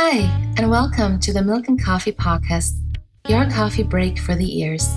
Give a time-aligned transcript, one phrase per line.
[0.00, 2.70] Hi, and welcome to the Milk and Coffee Podcast,
[3.26, 4.88] your coffee break for the ears.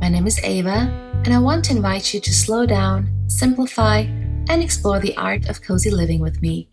[0.00, 0.90] My name is Eva,
[1.24, 3.98] and I want to invite you to slow down, simplify,
[4.48, 6.68] and explore the art of cozy living with me.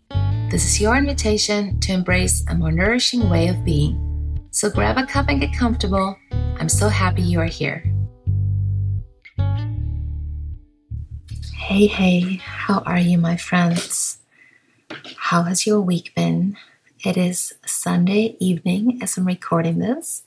[0.50, 4.40] This is your invitation to embrace a more nourishing way of being.
[4.50, 6.16] So grab a cup and get comfortable.
[6.32, 7.84] I'm so happy you are here.
[11.54, 14.18] Hey, hey, how are you, my friends?
[15.16, 16.56] How has your week been?
[17.04, 20.22] It is Sunday evening as I'm recording this,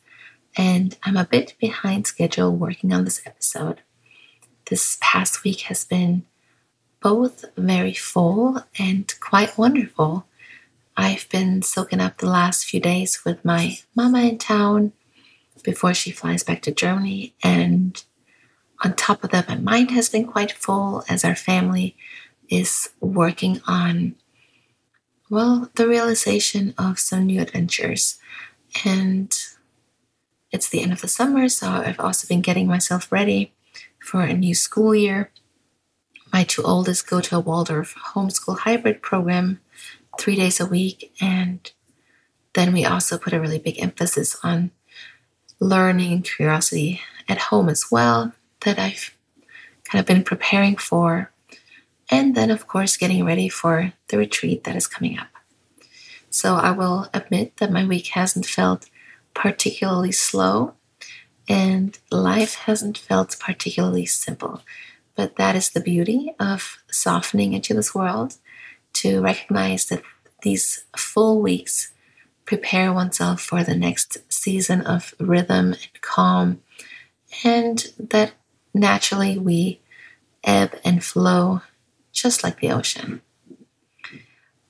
[0.57, 3.79] and I'm a bit behind schedule working on this episode.
[4.65, 6.25] This past week has been
[6.99, 10.25] both very full and quite wonderful.
[10.97, 14.91] I've been soaking up the last few days with my mama in town
[15.63, 18.03] before she flies back to Germany, and
[18.83, 21.95] on top of that, my mind has been quite full as our family
[22.49, 24.15] is working on
[25.35, 28.17] well, the realization of some new adventures.
[28.85, 29.29] And
[30.49, 33.53] it's the end of the summer, so I've also been getting myself ready
[33.99, 35.31] for a new school year.
[36.31, 39.59] My two oldest go to a Waldorf homeschool hybrid program
[40.17, 41.13] three days a week.
[41.19, 41.69] And
[42.53, 44.71] then we also put a really big emphasis on
[45.59, 49.13] learning and curiosity at home as well, that I've
[49.83, 51.29] kind of been preparing for
[52.09, 55.27] and then, of course, getting ready for the retreat that is coming up.
[56.29, 58.89] So I will admit that my week hasn't felt
[59.33, 60.73] particularly slow
[61.47, 64.61] and life hasn't felt particularly simple.
[65.15, 68.35] But that is the beauty of softening into this world
[68.93, 70.03] to recognize that
[70.41, 71.93] these full weeks
[72.45, 76.61] prepare oneself for the next season of rhythm and calm,
[77.43, 78.33] and that
[78.73, 79.79] naturally we
[80.43, 81.61] ebb and flow
[82.15, 83.21] just like the ocean.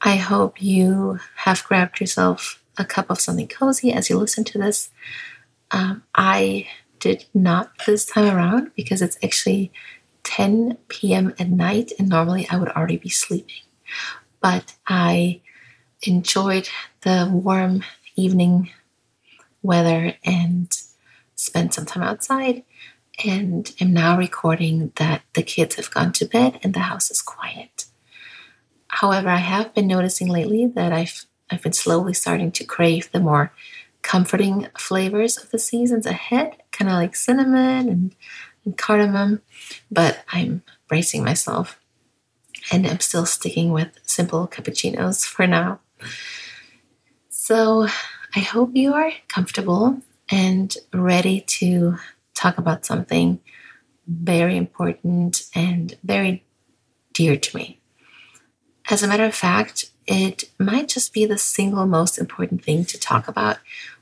[0.01, 4.57] I hope you have grabbed yourself a cup of something cozy as you listen to
[4.57, 4.89] this.
[5.71, 6.67] Um, I
[6.99, 9.71] did not this time around because it's actually
[10.23, 11.33] 10 p.m.
[11.39, 13.63] at night, and normally I would already be sleeping.
[14.41, 15.41] But I
[16.01, 16.67] enjoyed
[17.01, 17.83] the warm
[18.15, 18.71] evening
[19.61, 20.71] weather and
[21.35, 22.63] spent some time outside
[23.23, 27.21] and am now recording that the kids have gone to bed and the house is
[27.21, 27.85] quiet.
[28.87, 33.19] However, I have been noticing lately that I've I've been slowly starting to crave the
[33.19, 33.51] more
[34.01, 38.15] comforting flavors of the seasons ahead, kind of like cinnamon and,
[38.63, 39.41] and cardamom,
[39.91, 41.79] but I'm bracing myself
[42.71, 45.79] and I'm still sticking with simple cappuccinos for now.
[47.29, 47.87] So
[48.35, 50.01] I hope you are comfortable
[50.31, 51.97] and ready to
[52.35, 53.39] talk about something
[54.07, 56.45] very important and very
[57.13, 57.79] dear to me.
[58.89, 62.99] As a matter of fact, it might just be the single most important thing to
[62.99, 63.57] talk about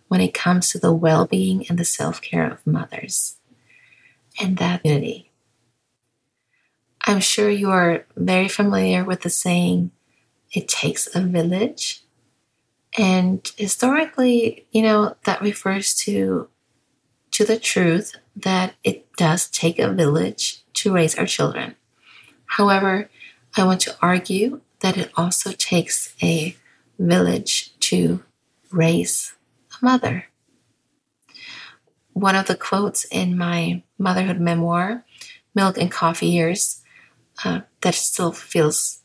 [0.10, 3.38] when it comes to the well being and the self care of mothers
[4.42, 5.32] and that unity.
[7.06, 9.92] I'm sure you are very familiar with the saying,
[10.52, 12.04] it takes a village.
[12.98, 16.50] And historically, you know, that refers to
[17.34, 21.76] to the truth that it does take a village to raise our children.
[22.46, 23.10] However,
[23.56, 26.56] I want to argue that it also takes a
[26.98, 28.24] village to
[28.72, 29.34] raise
[29.72, 30.26] a mother.
[32.14, 35.04] One of the quotes in my motherhood memoir,
[35.56, 36.82] Milk and Coffee Years,
[37.44, 39.00] uh, that still feels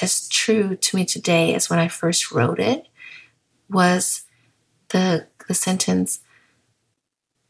[0.00, 2.86] as true to me today as when I first wrote it
[3.68, 4.22] was
[4.90, 6.20] the, the sentence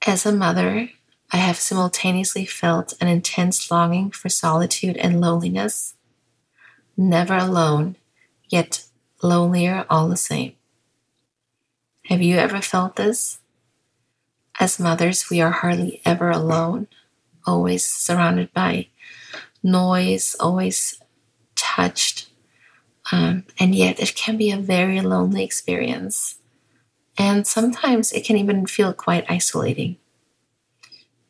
[0.07, 0.91] as a mother,
[1.33, 5.95] I have simultaneously felt an intense longing for solitude and loneliness.
[6.97, 7.97] Never alone,
[8.49, 8.85] yet
[9.23, 10.53] lonelier all the same.
[12.07, 13.39] Have you ever felt this?
[14.61, 16.87] As mothers, we are hardly ever alone,
[17.47, 18.89] always surrounded by
[19.63, 21.01] noise, always
[21.57, 22.29] touched,
[23.11, 26.37] um, and yet it can be a very lonely experience.
[27.17, 29.97] And sometimes it can even feel quite isolating.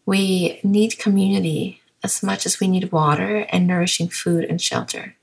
[0.06, 5.16] We need community as much as we need water and nourishing food and shelter.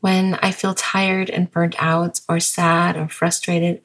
[0.00, 3.80] When I feel tired and burnt out, or sad or frustrated,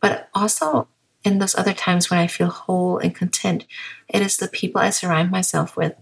[0.00, 0.88] but also
[1.24, 3.66] in those other times when I feel whole and content,
[4.08, 5.94] it is the people I surround myself with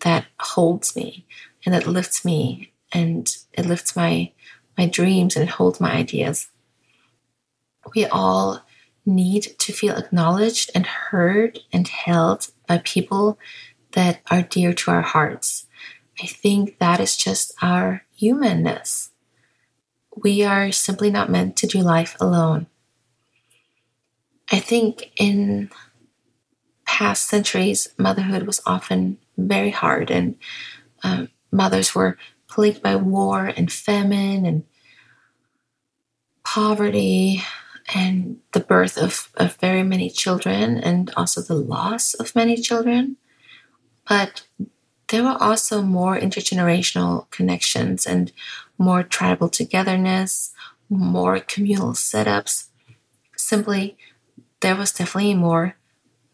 [0.00, 1.26] that holds me
[1.64, 4.32] and that lifts me and it lifts my
[4.76, 6.48] my dreams and it holds my ideas
[7.94, 8.62] we all
[9.06, 13.38] need to feel acknowledged and heard and held by people
[13.92, 15.66] that are dear to our hearts.
[16.22, 19.10] I think that is just our humanness.
[20.22, 22.66] We are simply not meant to do life alone.
[24.50, 25.70] I think in
[26.86, 30.36] past centuries, motherhood was often very hard, and
[31.04, 32.18] um, mothers were
[32.48, 34.64] plagued by war and famine and
[36.44, 37.42] poverty
[37.94, 43.16] and the birth of, of very many children and also the loss of many children.
[44.08, 44.42] But
[45.08, 48.30] there were also more intergenerational connections and
[48.76, 50.52] more tribal togetherness,
[50.90, 52.66] more communal setups.
[53.36, 53.96] Simply,
[54.60, 55.76] there was definitely more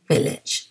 [0.09, 0.71] village.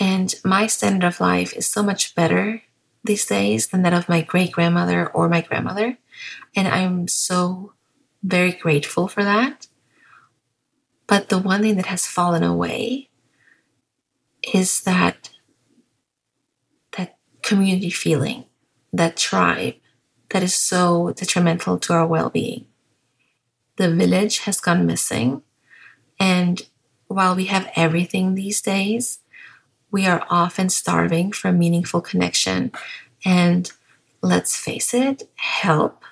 [0.00, 2.62] And my standard of life is so much better
[3.04, 5.98] these days than that of my great grandmother or my grandmother.
[6.54, 7.72] And I'm so
[8.22, 9.66] very grateful for that.
[11.06, 13.08] But the one thing that has fallen away
[14.54, 15.30] is that
[16.96, 18.44] that community feeling,
[18.92, 19.74] that tribe
[20.30, 22.66] that is so detrimental to our well-being.
[23.76, 25.42] The village has gone missing
[26.20, 26.62] and
[27.06, 29.20] while we have everything these days,
[29.90, 32.72] we are often starving for meaningful connection
[33.24, 33.72] and
[34.20, 36.04] let's face it, help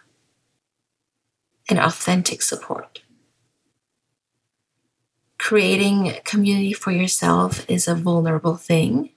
[1.68, 3.02] and authentic support.
[5.38, 9.10] Creating community for yourself is a vulnerable thing.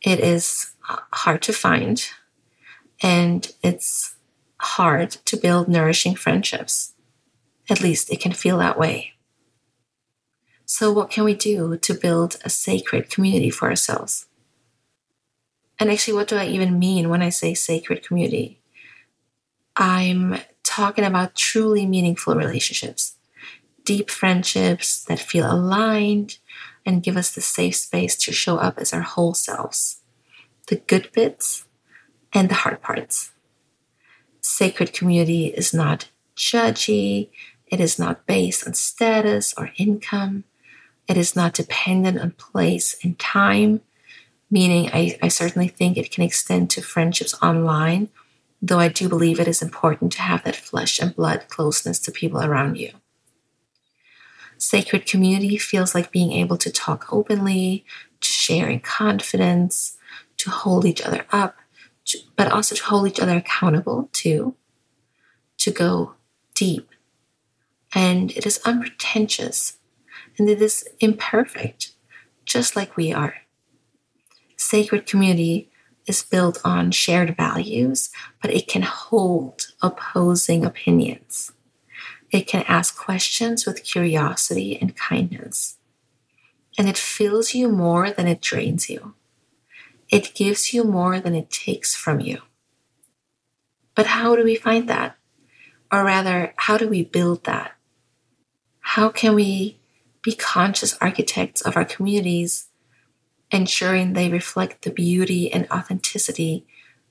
[0.00, 2.04] It is hard to find
[3.02, 4.16] and it's
[4.60, 6.94] hard to build nourishing friendships.
[7.68, 9.12] At least it can feel that way.
[10.64, 14.26] So, what can we do to build a sacred community for ourselves?
[15.78, 18.60] And actually, what do I even mean when I say sacred community?
[19.76, 20.38] I'm
[20.72, 23.16] talking about truly meaningful relationships,
[23.84, 26.38] deep friendships that feel aligned
[26.86, 30.00] and give us the safe space to show up as our whole selves,
[30.68, 31.66] the good bits
[32.32, 33.32] and the hard parts.
[34.40, 37.28] Sacred community is not judgy,
[37.66, 40.44] it is not based on status or income.
[41.06, 43.80] It is not dependent on place and time,
[44.50, 48.08] meaning I, I certainly think it can extend to friendships online,
[48.62, 52.12] though I do believe it is important to have that flesh and blood closeness to
[52.12, 52.92] people around you.
[54.56, 57.84] Sacred community feels like being able to talk openly,
[58.20, 59.98] to share in confidence,
[60.36, 61.56] to hold each other up,
[62.04, 64.54] to, but also to hold each other accountable too,
[65.58, 66.14] to go
[66.54, 66.88] deep.
[67.92, 69.78] And it is unpretentious
[70.38, 71.90] and it is imperfect,
[72.44, 73.34] just like we are.
[74.56, 75.71] Sacred community
[76.06, 78.10] is built on shared values,
[78.40, 81.52] but it can hold opposing opinions.
[82.30, 85.76] It can ask questions with curiosity and kindness.
[86.78, 89.14] And it fills you more than it drains you.
[90.08, 92.40] It gives you more than it takes from you.
[93.94, 95.16] But how do we find that?
[95.92, 97.72] Or rather, how do we build that?
[98.80, 99.78] How can we
[100.22, 102.68] be conscious architects of our communities,
[103.52, 106.66] ensuring they reflect the beauty and authenticity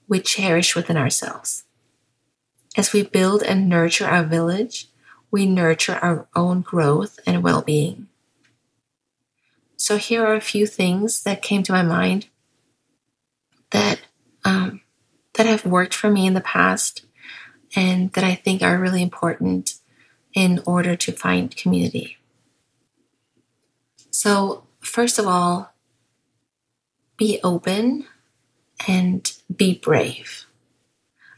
[0.08, 1.64] we cherish within ourselves.
[2.76, 4.88] As we build and nurture our village,
[5.30, 8.08] we nurture our own growth and well being.
[9.78, 12.28] So, here are a few things that came to my mind
[13.72, 14.02] that,
[14.44, 14.82] um,
[15.34, 17.06] that have worked for me in the past
[17.76, 19.76] and that I think are really important
[20.34, 22.18] in order to find community.
[24.12, 25.71] So, first of all,
[27.22, 28.04] be open
[28.88, 30.48] and be brave.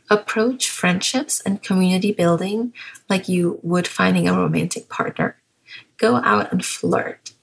[0.10, 2.72] Approach friendships and community building
[3.10, 5.36] like you would finding a romantic partner.
[5.98, 7.34] Go out and flirt.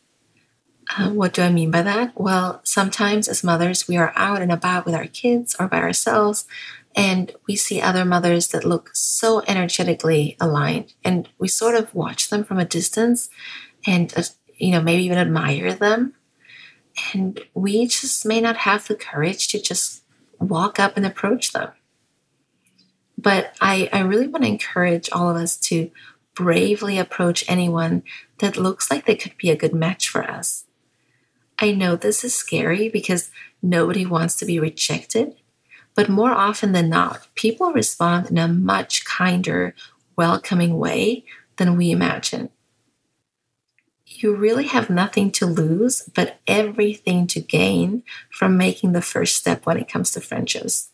[0.97, 2.19] Uh, what do I mean by that?
[2.19, 6.47] Well, sometimes as mothers, we are out and about with our kids or by ourselves,
[6.97, 12.31] and we see other mothers that look so energetically aligned, and we sort of watch
[12.31, 13.29] them from a distance
[13.87, 14.23] and uh,
[14.57, 16.15] you know, maybe even admire them.
[17.13, 20.03] And we just may not have the courage to just
[20.39, 21.71] walk up and approach them.
[23.19, 25.91] But I, I really want to encourage all of us to
[26.35, 28.03] bravely approach anyone
[28.39, 30.65] that looks like they could be a good match for us.
[31.59, 33.31] I know this is scary because
[33.63, 35.35] nobody wants to be rejected,
[35.95, 39.75] but more often than not, people respond in a much kinder,
[40.17, 41.25] welcoming way
[41.57, 42.49] than we imagine
[44.23, 49.67] you really have nothing to lose, but everything to gain from making the first step
[49.67, 50.91] when it comes to friendships.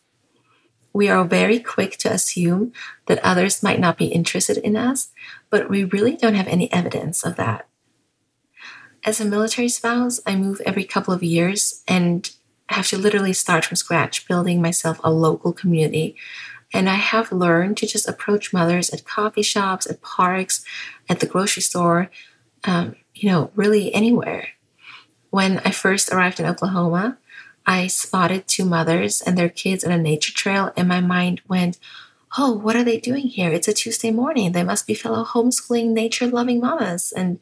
[0.92, 2.72] We are very quick to assume
[3.06, 5.10] that others might not be interested in us,
[5.50, 7.68] but we really don't have any evidence of that.
[9.04, 12.30] As a military spouse, I move every couple of years and
[12.68, 16.16] have to literally start from scratch, building myself a local community.
[16.72, 20.64] And I have learned to just approach mothers at coffee shops, at parks,
[21.08, 22.10] at the grocery store,
[22.64, 24.48] um, you know, really anywhere.
[25.30, 27.18] When I first arrived in Oklahoma,
[27.66, 31.78] I spotted two mothers and their kids in a nature trail, and my mind went,
[32.38, 33.50] Oh, what are they doing here?
[33.50, 34.52] It's a Tuesday morning.
[34.52, 37.12] They must be fellow homeschooling, nature loving mamas.
[37.12, 37.38] And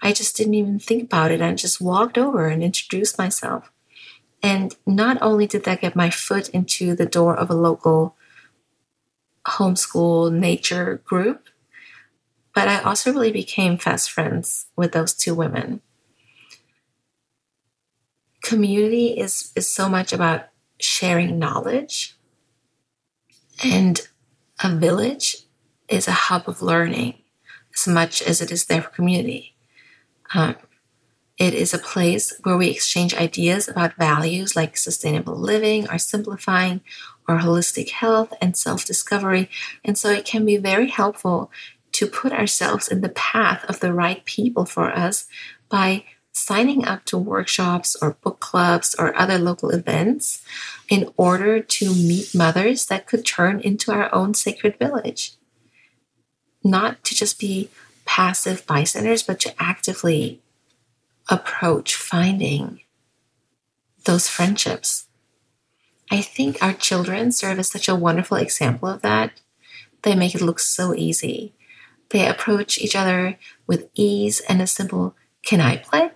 [0.00, 1.42] I just didn't even think about it.
[1.42, 3.70] I just walked over and introduced myself.
[4.42, 8.16] And not only did that get my foot into the door of a local
[9.46, 11.49] homeschool nature group,
[12.54, 15.80] but I also really became fast friends with those two women.
[18.42, 20.46] Community is, is so much about
[20.80, 22.16] sharing knowledge,
[23.62, 24.08] and
[24.62, 25.36] a village
[25.88, 27.14] is a hub of learning
[27.74, 29.54] as much as it is there for community.
[30.34, 30.56] Um,
[31.38, 36.82] it is a place where we exchange ideas about values like sustainable living or simplifying
[37.26, 39.48] or holistic health and self discovery.
[39.82, 41.50] And so it can be very helpful
[42.00, 45.26] to put ourselves in the path of the right people for us
[45.68, 46.02] by
[46.32, 50.42] signing up to workshops or book clubs or other local events
[50.88, 55.32] in order to meet mothers that could turn into our own sacred village.
[56.64, 57.68] Not to just be
[58.06, 60.40] passive bystanders, but to actively
[61.28, 62.80] approach finding
[64.06, 65.04] those friendships.
[66.10, 69.42] I think our children serve as such a wonderful example of that.
[70.00, 71.52] They make it look so easy.
[72.10, 76.10] They approach each other with ease and a simple, Can I play?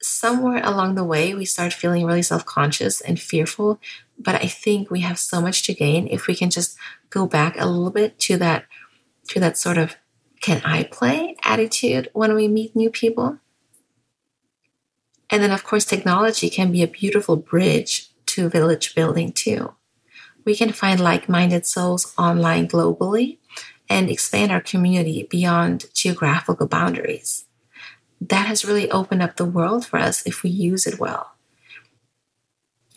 [0.00, 3.80] Somewhere along the way, we start feeling really self conscious and fearful.
[4.18, 6.76] But I think we have so much to gain if we can just
[7.10, 8.66] go back a little bit to that,
[9.28, 9.96] to that sort of,
[10.40, 13.38] Can I play attitude when we meet new people?
[15.30, 19.74] And then, of course, technology can be a beautiful bridge to village building too.
[20.44, 23.38] We can find like minded souls online globally
[23.92, 27.44] and expand our community beyond geographical boundaries.
[28.22, 31.32] That has really opened up the world for us if we use it well.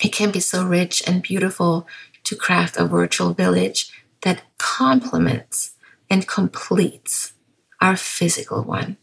[0.02, 1.86] It can be so rich and beautiful
[2.24, 5.72] to craft a virtual village that complements
[6.10, 7.34] and completes
[7.82, 8.96] our physical one.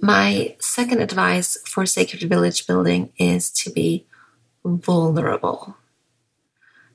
[0.00, 4.06] My second advice for sacred village building is to be
[4.64, 5.76] vulnerable.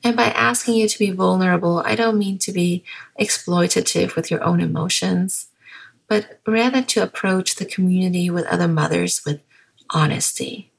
[0.03, 2.83] And by asking you to be vulnerable, I don't mean to be
[3.19, 5.47] exploitative with your own emotions,
[6.07, 9.41] but rather to approach the community with other mothers with
[9.91, 10.71] honesty.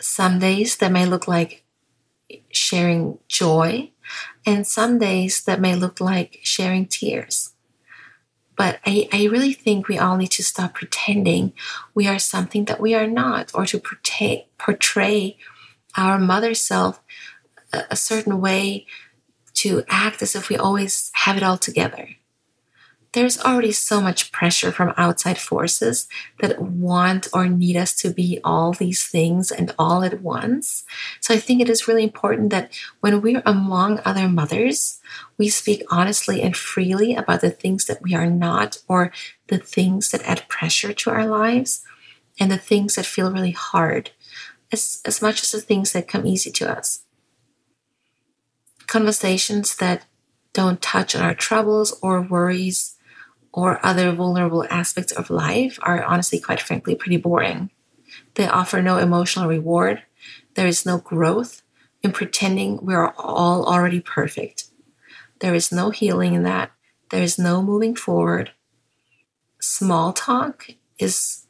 [0.00, 1.64] Some days that may look like
[2.50, 3.90] sharing joy,
[4.46, 7.52] and some days that may look like sharing tears.
[8.56, 11.52] But I, I really think we all need to stop pretending
[11.94, 15.36] we are something that we are not, or to portray, portray
[15.96, 17.00] our mother self
[17.72, 18.86] a, certain way
[19.54, 22.08] to act as if we always have it all together
[23.12, 26.08] there's already so much pressure from outside forces
[26.40, 30.84] that want or need us to be all these things and all at once.
[31.20, 35.00] So I think it is really important that when we're among other mothers,
[35.38, 39.10] we speak honestly and freely about the things that we are not or
[39.46, 41.84] the things that add pressure to our lives
[42.38, 44.10] and the things that feel really hard,
[44.70, 47.04] as, as much as the things that come easy to us.
[48.88, 50.06] Conversations that
[50.54, 52.96] don't touch on our troubles or worries
[53.52, 57.70] or other vulnerable aspects of life are honestly, quite frankly, pretty boring.
[58.34, 60.04] They offer no emotional reward.
[60.54, 61.60] There is no growth
[62.02, 64.64] in pretending we are all already perfect.
[65.40, 66.70] There is no healing in that.
[67.10, 68.52] There is no moving forward.
[69.60, 71.44] Small talk is,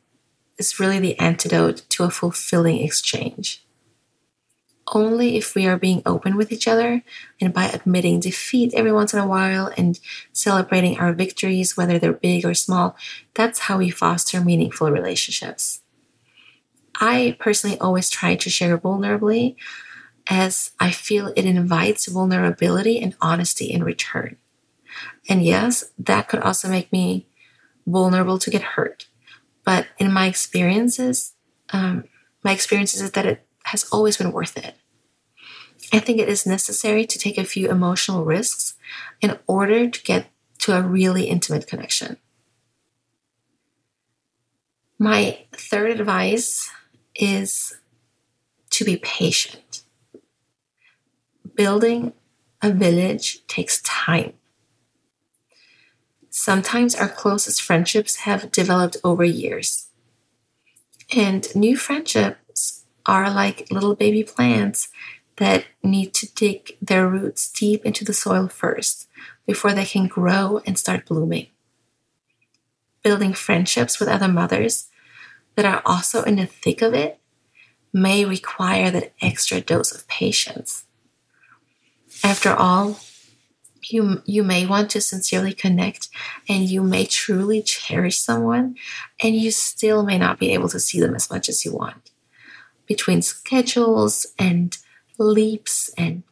[0.58, 3.64] is really the antidote to a fulfilling exchange
[4.92, 7.02] only if we are being open with each other
[7.40, 9.98] and by admitting defeat every once in a while and
[10.32, 12.96] celebrating our victories, whether they're big or small,
[13.34, 15.82] that's how we foster meaningful relationships.
[17.00, 19.56] I personally always try to share vulnerably
[20.28, 24.36] as I feel it invites vulnerability and honesty in return.
[25.28, 27.26] And yes, that could also make me
[27.86, 29.06] vulnerable to get hurt.
[29.64, 31.34] But in my experiences,
[31.72, 32.04] um,
[32.42, 34.74] my experiences is that it has always been worth it.
[35.92, 38.74] I think it is necessary to take a few emotional risks
[39.20, 40.26] in order to get
[40.60, 42.16] to a really intimate connection.
[44.98, 46.70] My third advice
[47.14, 47.76] is
[48.70, 49.82] to be patient.
[51.54, 52.12] Building
[52.62, 54.32] a village takes time.
[56.30, 59.88] Sometimes our closest friendships have developed over years.
[61.14, 62.36] And new friendships
[63.08, 64.88] are like little baby plants
[65.36, 69.08] that need to dig their roots deep into the soil first
[69.46, 71.48] before they can grow and start blooming.
[73.02, 74.88] building friendships with other mothers
[75.54, 77.18] that are also in the thick of it
[77.92, 80.84] may require that extra dose of patience.
[82.22, 83.00] After all,
[83.82, 86.08] you, you may want to sincerely connect
[86.48, 88.76] and you may truly cherish someone,
[89.22, 92.10] and you still may not be able to see them as much as you want.
[92.88, 94.76] Between schedules and
[95.18, 96.24] leaps, and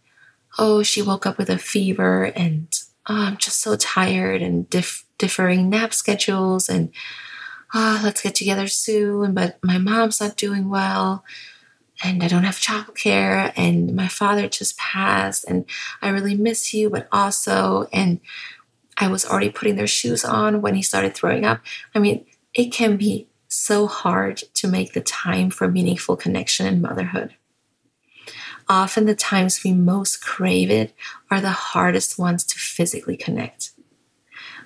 [0.59, 2.69] oh, she woke up with a fever, and
[3.09, 6.91] oh, I'm just so tired, and dif- differing nap schedules, and
[7.75, 11.25] oh, let's get together soon, but my mom's not doing well
[12.05, 15.65] and I don't have childcare, and my father just passed, and
[16.03, 18.21] I really miss you, but also, and
[18.99, 21.61] I was already putting their shoes on when he started throwing up.
[21.95, 26.81] I mean, it can be so hard to make the time for meaningful connection in
[26.81, 27.35] motherhood.
[28.69, 30.93] Often, the times we most crave it
[31.31, 33.71] are the hardest ones to physically connect.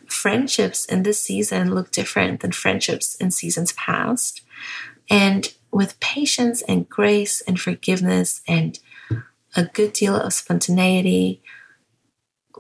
[0.07, 4.43] Friendships in this season look different than friendships in seasons past.
[5.09, 8.79] And with patience and grace and forgiveness and
[9.55, 11.43] a good deal of spontaneity,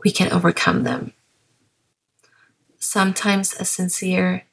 [0.05, 1.13] we can overcome them.
[2.79, 4.45] Sometimes a sincere,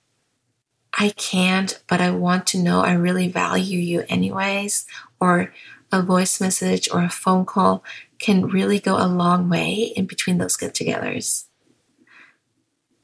[0.98, 4.88] I can't, but I want to know I really value you anyways,
[5.22, 5.54] or
[5.92, 7.84] a voice message or a phone call
[8.20, 11.46] can really go a long way in between those get togethers.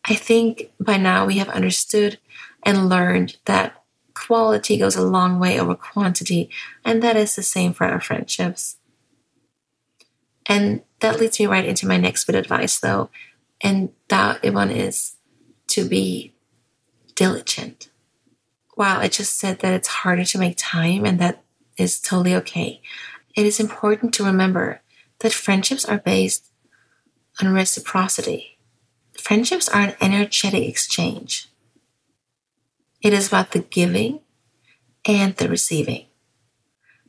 [0.05, 2.17] I think by now we have understood
[2.63, 3.83] and learned that
[4.15, 6.49] quality goes a long way over quantity,
[6.83, 8.77] and that is the same for our friendships.
[10.47, 13.09] And that leads me right into my next bit of advice, though,
[13.61, 15.15] and that one is
[15.67, 16.32] to be
[17.15, 17.89] diligent.
[18.75, 21.43] While I just said that it's harder to make time, and that
[21.77, 22.81] is totally okay,
[23.35, 24.81] it is important to remember
[25.19, 26.51] that friendships are based
[27.41, 28.57] on reciprocity.
[29.17, 31.49] Friendships are an energetic exchange.
[33.01, 34.21] It is about the giving
[35.05, 36.05] and the receiving.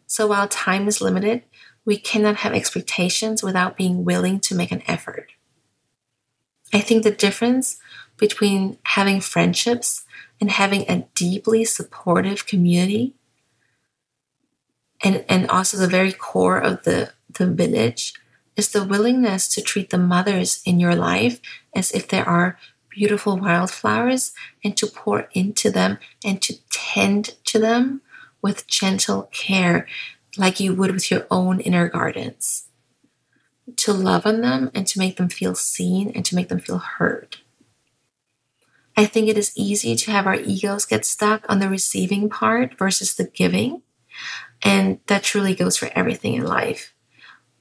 [0.07, 1.43] So while time is limited,
[1.85, 5.33] we cannot have expectations without being willing to make an effort.
[6.73, 7.79] I think the difference
[8.17, 10.05] between having friendships
[10.41, 13.15] and having a deeply supportive community
[15.05, 18.15] and, and also the very core of the, the village
[18.57, 21.41] is the willingness to treat the mothers in your life
[21.75, 24.33] as if they are beautiful wildflowers
[24.65, 28.01] and to pour into them and to tend to them
[28.41, 29.87] with gentle care,
[30.39, 32.69] like you would with your own inner gardens.
[33.77, 36.79] To love on them and to make them feel seen and to make them feel
[36.79, 37.39] heard.
[38.97, 42.79] I think it is easy to have our egos get stuck on the receiving part
[42.79, 43.83] versus the giving.
[44.63, 46.95] And that truly goes for everything in life.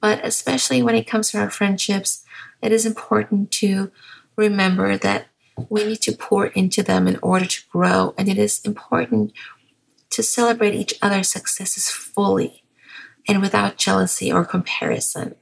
[0.00, 2.24] But especially when it comes to our friendships,
[2.62, 3.90] it is important to
[4.36, 5.26] remember that
[5.68, 8.14] we need to pour into them in order to grow.
[8.16, 9.32] And it is important
[10.10, 12.64] to celebrate each other's successes fully
[13.26, 15.34] and without jealousy or comparison.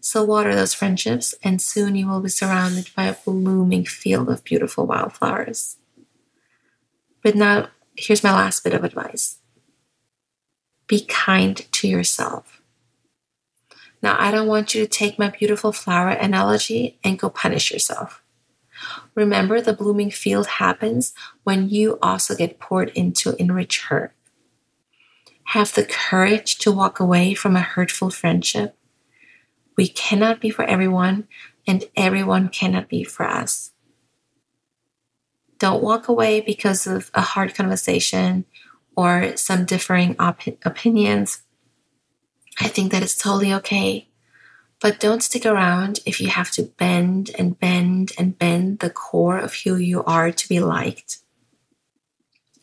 [0.00, 4.44] So, water those friendships, and soon you will be surrounded by a blooming field of
[4.44, 5.76] beautiful wildflowers.
[7.22, 9.38] But now, here's my last bit of advice
[10.86, 12.62] be kind to yourself.
[14.02, 18.22] Now, I don't want you to take my beautiful flower analogy and go punish yourself.
[19.14, 24.14] Remember, the blooming field happens when you also get poured into enrich her.
[25.46, 28.77] Have the courage to walk away from a hurtful friendship.
[29.78, 31.26] We cannot be for everyone,
[31.66, 33.70] and everyone cannot be for us.
[35.58, 38.44] Don't walk away because of a hard conversation
[38.96, 41.42] or some differing op- opinions
[42.60, 44.08] I think that it's totally okay.
[44.80, 49.38] But don't stick around if you have to bend and bend and bend the core
[49.38, 51.18] of who you are to be liked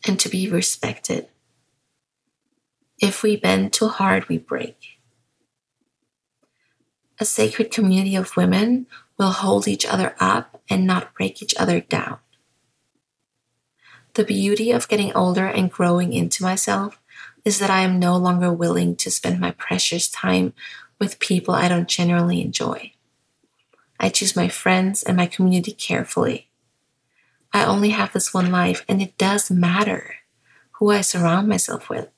[0.06, 1.28] and to be respected.
[3.00, 4.95] If we bend too hard, we break.
[7.18, 8.86] A sacred community of women
[9.18, 12.18] will hold each other up and not break each other down.
[14.14, 16.98] The beauty of getting older and growing into myself
[17.44, 20.52] is that I am no longer willing to spend my precious time
[20.98, 22.92] with people I don't generally enjoy.
[23.98, 26.48] I choose my friends and my community carefully.
[27.52, 30.16] I only have this one life, and it does matter
[30.72, 32.08] who I surround myself with.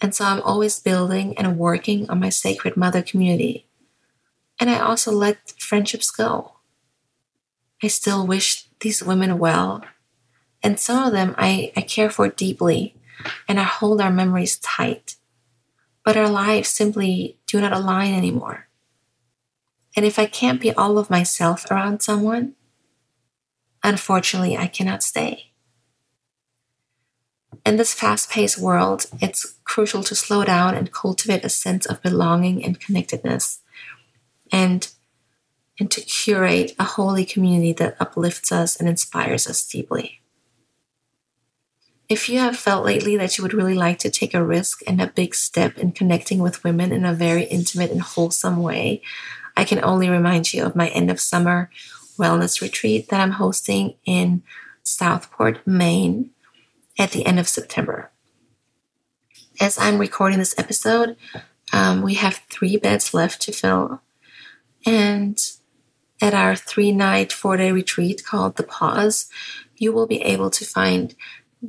[0.00, 3.66] And so I'm always building and working on my sacred mother community.
[4.58, 6.56] And I also let friendships go.
[7.82, 9.84] I still wish these women well,
[10.62, 12.94] and some of them I, I care for deeply
[13.48, 15.16] and I hold our memories tight.
[16.04, 18.68] But our lives simply do not align anymore.
[19.96, 22.54] And if I can't be all of myself around someone,
[23.82, 25.52] unfortunately, I cannot stay.
[27.66, 32.02] In this fast paced world, it's crucial to slow down and cultivate a sense of
[32.02, 33.60] belonging and connectedness,
[34.50, 34.90] and,
[35.78, 40.20] and to curate a holy community that uplifts us and inspires us deeply.
[42.08, 45.00] If you have felt lately that you would really like to take a risk and
[45.00, 49.02] a big step in connecting with women in a very intimate and wholesome way,
[49.56, 51.70] I can only remind you of my end of summer
[52.18, 54.42] wellness retreat that I'm hosting in
[54.82, 56.30] Southport, Maine
[56.98, 58.09] at the end of September.
[59.60, 61.18] As I'm recording this episode,
[61.70, 64.00] um, we have three beds left to fill.
[64.86, 65.38] And
[66.18, 69.28] at our three night, four day retreat called The Pause,
[69.76, 71.14] you will be able to find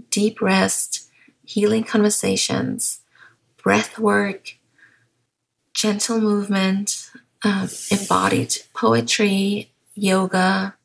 [0.09, 1.09] deep rest,
[1.43, 3.01] healing conversations,
[3.61, 4.55] breath work,
[5.73, 7.11] gentle movement,
[7.43, 10.75] um, embodied poetry, yoga,